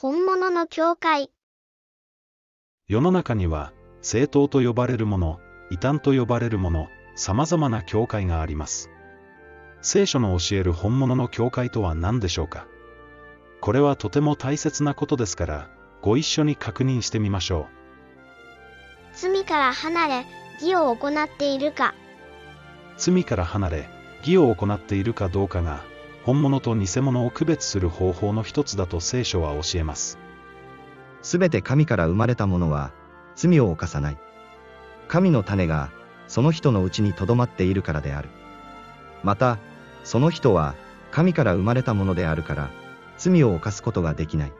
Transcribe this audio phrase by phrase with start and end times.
[0.00, 1.28] 本物の教会。
[2.86, 5.40] 世の中には、正当と呼ばれるもの、
[5.72, 6.86] 異端と呼ばれるもの、
[7.16, 8.90] 様々な教会があります。
[9.82, 12.68] 聖書の教える本物の教会とは何でしょうか？
[13.60, 15.68] これはとても大切なことですから、
[16.00, 17.66] ご一緒に確認してみましょ
[19.14, 20.26] 罪から離れ、
[20.60, 21.88] 義を行っているか。
[22.96, 23.00] う。
[23.00, 23.88] 罪から離れ、
[24.20, 25.82] 義を行っているかどうかが、
[26.24, 30.18] 本物と偽物を区別する方法の一つだと聖書は教えます。
[31.22, 32.92] すべて神から生まれたものは、
[33.34, 34.18] 罪を犯さない。
[35.08, 35.90] 神の種が、
[36.26, 38.28] その人のうちに留まっているからである。
[39.22, 39.58] また、
[40.04, 40.74] その人は、
[41.10, 42.70] 神から生まれたものであるから、
[43.16, 44.52] 罪を犯すことができない。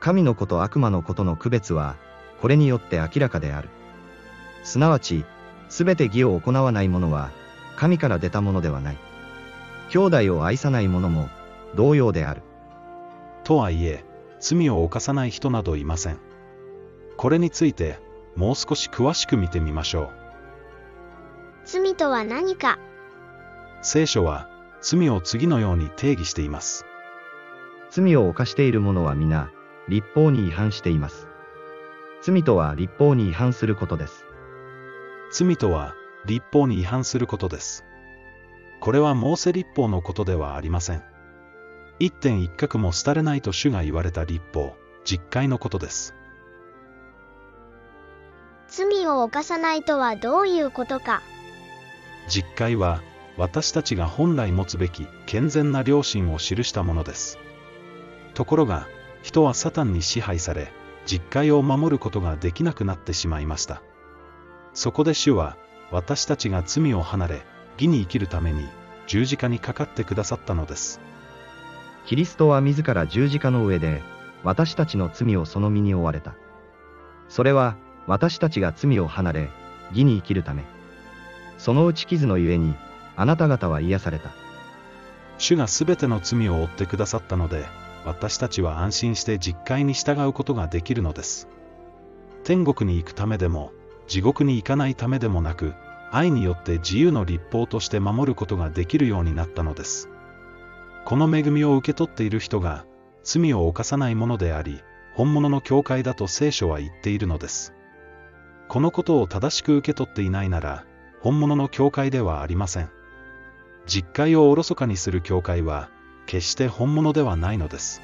[0.00, 1.96] 神の子と悪魔のことの区別は、
[2.40, 3.70] これによって明らかである。
[4.62, 5.24] すなわち、
[5.68, 7.30] すべて義を行わない者は、
[7.76, 8.98] 神から出たものではない。
[9.90, 11.28] 兄弟を愛さない者も、
[11.74, 12.42] 同様である。
[13.44, 14.04] とはいえ、
[14.40, 16.18] 罪を犯さない人などいません。
[17.16, 17.98] これについて、
[18.36, 20.10] もう少し詳しく見てみましょう。
[21.64, 22.78] 罪とは何か？
[23.82, 24.48] 聖書は、
[24.80, 26.84] 罪を次のように定義しています。
[27.90, 29.50] 罪を犯している者は皆、
[29.88, 31.28] 立法に違反しています。
[32.22, 34.24] 罪とは立法に違反することです。
[35.30, 35.94] 罪とは、
[36.26, 37.84] 立法に違反することです。
[38.84, 41.02] これはモーセ立法のことではありません。
[41.98, 44.76] 一点一角も廃れないと主が言われた立法、
[45.06, 46.14] 実戒のことです。
[48.68, 51.22] 罪を犯さないとはどういうことか。
[52.28, 53.00] 実戒は、
[53.38, 57.38] 私たちが本来持つべき健全な良心を記したものです。
[58.34, 58.86] ところが、
[59.22, 60.70] 人はサタンに支配され、
[61.06, 63.80] 実戒を守ることができなくなってしまいました。
[64.74, 65.56] そこで主は、
[65.90, 68.66] 私たちが罪を離れ、義に生きるために、
[69.06, 71.00] 十字架にかかってくださったのです。
[72.06, 74.02] キリストは自ら十字架の上で、
[74.42, 76.34] 私たちの罪をその身に負われた。
[77.28, 77.76] それは、
[78.06, 79.50] 私たちが罪を離れ、
[79.90, 80.64] 義に生きるため。
[81.56, 82.74] その打ち傷のゆえに、
[83.16, 84.30] あなた方は癒された。
[85.38, 87.66] 主がすべての罪を負ってくださったので、
[88.04, 91.48] 私たちは安心して実戒に従うことができるのです。
[92.44, 93.72] 天国に行くためでも、
[94.06, 95.74] 地獄に行かないためでもなく、
[96.10, 100.08] 愛によって自由の立法として守ることができるようになったのです。
[101.04, 102.84] この恵みを受け取っている人が、
[103.22, 104.82] 罪を犯さないものであり、
[105.14, 107.74] 本物の教会だと聖書は言っているのです。
[108.68, 110.84] このことを正しく受け取っていないなら、
[111.20, 112.90] 本物の教会ではありません。
[113.86, 115.90] 実戒をおろそかにする教会は、
[116.26, 118.00] 決して本物ではないのです。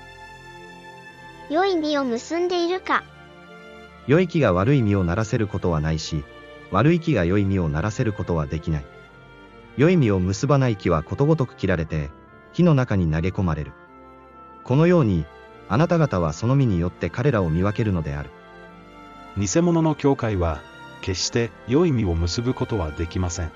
[1.48, 3.02] 良い実を結んでいるか。
[4.06, 6.22] 良い木が悪い実をならせることはないし、
[6.70, 8.84] 悪い木が良い実をならせることはできない。
[9.76, 12.10] 良い実を結ばない木はことごとく切られて、
[12.52, 13.72] 火の中に投げ込まれる。
[14.64, 15.24] このように、
[15.68, 18.30] あなた方はその実によって彼らを見分けるのである。
[19.38, 20.60] 偽物の教会は、
[21.00, 23.52] 決して良い実を結ぶことはできません。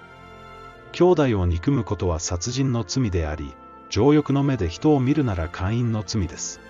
[0.93, 3.55] 兄弟を憎むことは殺人の罪であり、
[3.91, 6.61] 情欲の目で人を見るなら姦淫の罪です。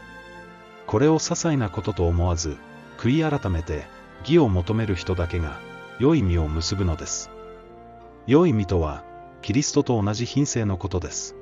[0.87, 2.56] これを些細なことと思わず、
[2.99, 3.87] 悔い改めて、
[4.21, 5.59] 義を求める人だけが、
[5.99, 7.31] 良い実を結ぶのです。
[8.27, 9.05] 良い実とは、
[9.43, 11.37] キリストと同じ品性のことです。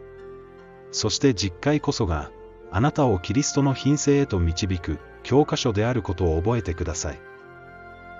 [0.91, 2.31] そして実会こそが、
[2.71, 7.21] あなたをキリストの品性へと導く、教科書であることを覚えてください。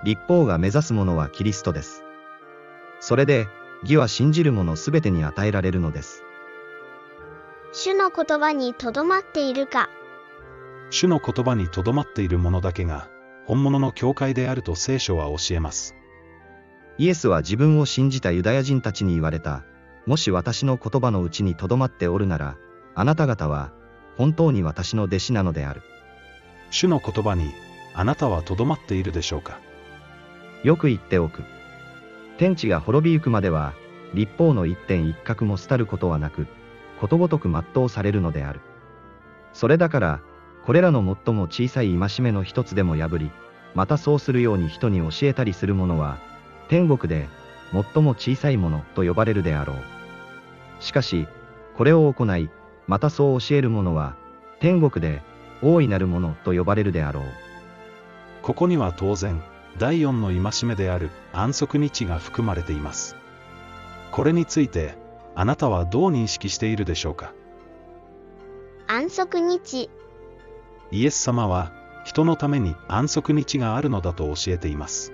[0.03, 2.03] 立法が目指すものはキリストです。
[2.99, 3.47] それで、
[3.83, 6.23] 義は信じる者すべてに与えられるのです。
[7.73, 9.89] 主の言葉にとどまっているか。
[10.89, 13.09] 主の言葉にとどまっている者だけが、
[13.45, 15.95] 本物の教会であると聖書は教えます。
[16.97, 19.63] イエスは自分を信じたユダヤ人たちに言われた。
[20.05, 22.55] もし私の言葉のうちにとどまっておるなら、
[22.93, 23.71] あなた方は、
[24.17, 25.81] 本当に私の弟子なのである。
[26.69, 27.51] 主の言葉に、
[27.95, 29.59] あなたはとどまっているでしょうか。
[30.63, 31.43] よく言っておく。
[32.37, 33.73] 天地が滅びゆくまでは、
[34.13, 36.47] 立法の一点一角も廃ることはなく、
[36.99, 38.61] ことごとく全うされるのである。
[39.53, 40.19] それだから、
[40.65, 43.31] これらの最も小さい戒めの一つでも破り、
[43.75, 46.19] またそうするように人に教えたりする者は、
[46.69, 47.27] 天国で、
[47.71, 49.77] 最も小さいものと呼ばれるであろう。
[50.79, 51.27] しかし、
[51.77, 52.49] これを行い、
[52.87, 54.15] またそう教える者は、
[54.59, 55.21] 天国で、
[55.61, 57.23] 大いなるものと呼ばれるであろう。
[58.41, 59.41] ここには当然、
[59.77, 63.15] 第四の戒めである安息日が含まれています。
[64.11, 64.95] これについて、
[65.35, 67.33] あなたはどう認識しているでしょうか？
[68.87, 69.89] 安息日。
[70.91, 71.71] イエス様は、
[72.05, 75.13] 人のために安息日があるのだと教えています。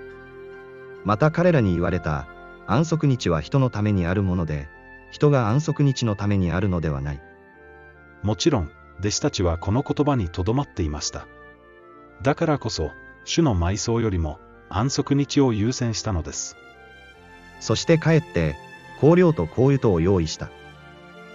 [1.06, 2.28] また彼らに言われた、
[2.68, 4.68] 安息日は人のためにあるもので、
[5.12, 7.22] 人が安息日のためにあるのではない。
[8.22, 11.26] もちろん、弟子たちはこの言葉にとどまっていました。
[12.22, 12.92] だからこそ、
[13.24, 16.58] 主の埋葬よりも安息日を優先したのです。
[17.60, 18.56] そして帰って、
[19.02, 20.50] 香料と香油とを用意した。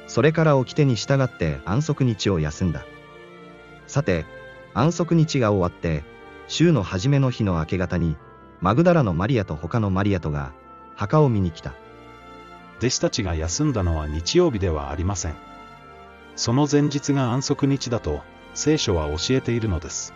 [0.06, 2.84] それから掟に従って安息日を休んだ。
[3.87, 4.26] さて、
[4.75, 6.05] 安息日が終わって、
[6.46, 8.16] 週の初めの日の明け方に、
[8.60, 10.52] マグダラのマリアと他のマリアとが、
[10.94, 11.74] 墓を見に来た。
[12.78, 15.34] 弟子たちが休んだのは日曜日ではありません。
[16.36, 18.22] その前日が安息日だと、
[18.54, 20.14] 聖書は教えているのです。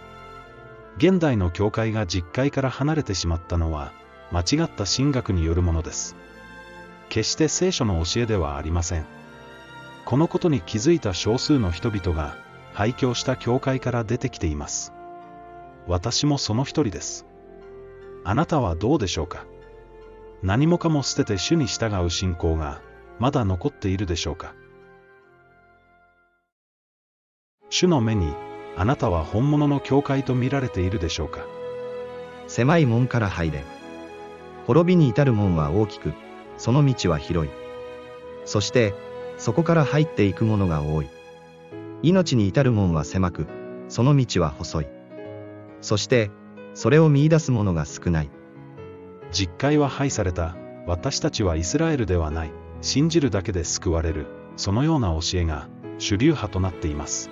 [0.97, 3.93] 現代の教会が実会から離れてしまったのは、
[4.33, 6.17] 間違った神学によるものです。
[7.09, 9.07] 決して聖書の教えではありません。
[10.05, 12.37] このことに気づいた少数の人々が、
[12.75, 14.93] 廃墟した教会から出てきています。
[15.87, 17.28] 私もその一人です。
[18.31, 19.47] あなたはどうでしょうか？
[20.43, 22.83] 何もかも捨てて主に従う信仰が、
[23.19, 24.55] まだ残っているでしょうか？
[27.71, 28.35] 主の目に、
[28.77, 31.47] あなたは本物の教会と見られているでしょうか？
[32.49, 33.65] 狭い門から入れ。
[34.67, 36.13] 滅びに至る門は大きく、
[36.59, 37.51] その道は広い。
[38.45, 38.93] そして、
[39.39, 41.09] そこから入っていく者が多い。
[42.03, 43.47] 命に至る門は狭く、
[43.89, 44.87] その道は細い。
[45.81, 46.31] そして、
[46.75, 48.31] それを見出す者が少ない。
[49.31, 50.57] 実会は廃された、
[50.87, 52.51] 私たちはイスラエルではない、
[52.81, 54.27] 信じるだけで救われる、
[54.57, 55.69] そのような教えが
[55.99, 57.31] 主流派となっています。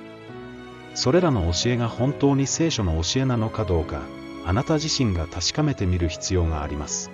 [0.94, 4.00] それらの教えが本当に聖書の教えなのかどうか、
[4.44, 7.10] あなた自身が確かめてみる必要があります。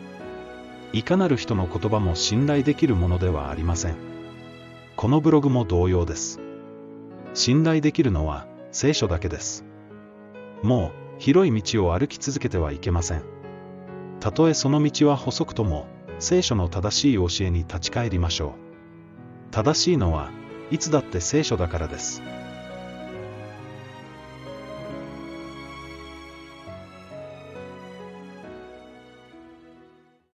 [0.93, 3.97] いかなる人の言葉も信頼できるものではありません。
[4.97, 6.41] このブログも同様です。
[7.35, 9.65] 信頼できるのは聖書だけです。
[10.63, 13.23] もう広い道を歩き続けてはいけません。
[14.19, 15.87] たとえその道は細くとも、
[16.19, 18.57] 聖書の正しい教えに立ち返りましょ
[19.51, 19.53] う。
[19.53, 20.33] 正しいのは、
[20.73, 22.25] いつだって聖書だからです。